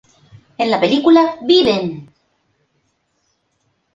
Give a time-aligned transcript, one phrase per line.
[0.57, 2.09] En la película "¡Viven!